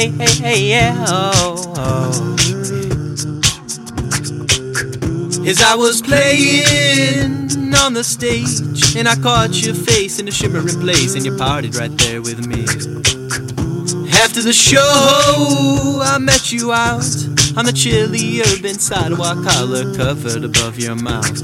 [0.00, 1.04] Hey, hey, hey, yeah.
[1.08, 2.36] Oh, oh.
[5.46, 10.80] As I was playing on the stage, and I caught your face in a shimmering
[10.80, 12.64] place, and you partied right there with me.
[14.24, 17.04] After the show, I met you out
[17.58, 21.36] on the chilly urban sidewalk, collar covered above your mouth.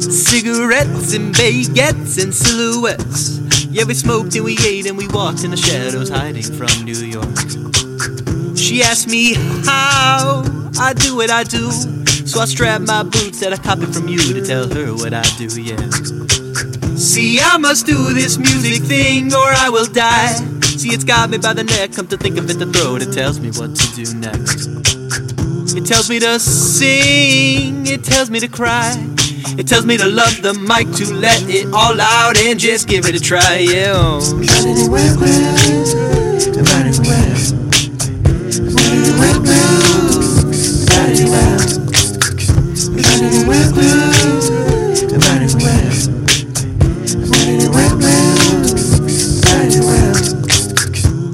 [0.00, 3.47] Cigarettes and baguettes and silhouettes.
[3.78, 6.98] Yeah, we smoked and we ate and we walked in the shadows, hiding from New
[6.98, 8.58] York.
[8.58, 10.42] She asked me how
[10.80, 11.70] I do what I do.
[11.70, 15.22] So I strapped my boots that I copied from you to tell her what I
[15.38, 15.76] do, yeah.
[16.96, 20.34] See, I must do this music thing or I will die.
[20.62, 23.12] See, it's got me by the neck, come to think of it, the throat, it
[23.12, 24.66] tells me what to do next.
[25.76, 29.17] It tells me to sing, it tells me to cry.
[29.58, 33.06] It tells me to love the mic, to let it all out and just give
[33.06, 34.20] it a try, yeah.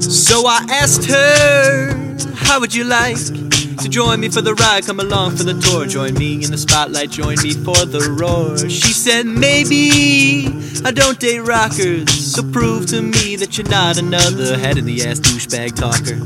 [0.01, 1.93] So I asked her,
[2.33, 3.44] How would you like
[3.85, 4.83] to join me for the ride?
[4.85, 5.85] Come along for the tour.
[5.85, 8.57] Join me in the spotlight, join me for the roar.
[8.57, 10.47] She said, Maybe
[10.83, 12.09] I don't date rockers.
[12.33, 16.17] So prove to me that you're not another head in the ass douchebag talker.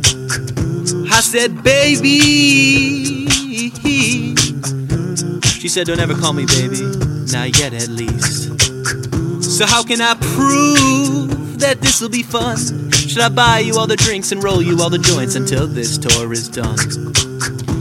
[1.11, 3.27] I said, Baby.
[5.59, 6.81] She said, Don't ever call me baby.
[7.33, 8.55] Not yet, at least.
[9.43, 12.88] So, how can I prove that this'll be fun?
[13.09, 15.97] Should I buy you all the drinks and roll you all the joints until this
[15.97, 16.77] tour is done?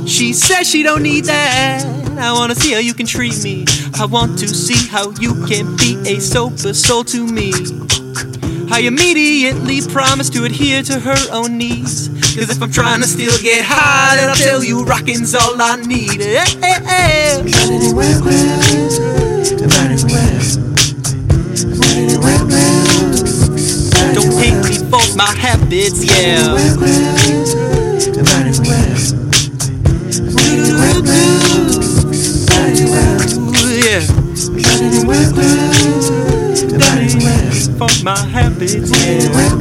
[0.07, 1.85] She says she don't need that.
[2.17, 3.67] I wanna see how you can treat me.
[4.01, 7.53] I want to see how you can be a sober soul to me.
[8.71, 12.09] I immediately promise to adhere to her own needs.
[12.09, 15.77] Cause if I'm trying to still get high, then I'll tell you rocking's all I
[15.77, 16.23] need.
[16.23, 17.43] Eh, eh, eh.
[25.17, 26.57] My habits, yeah.
[37.79, 39.59] For my habits, yeah.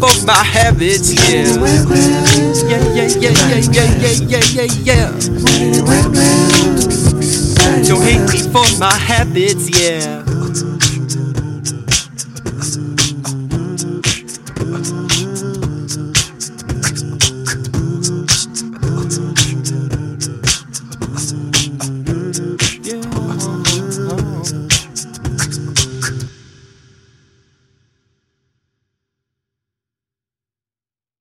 [0.00, 1.44] For my habits, yeah.
[2.68, 5.10] Yeah, yeah, yeah, yeah, yeah, yeah, yeah, yeah, yeah.
[7.86, 10.29] Don't hate me for my habits, yeah.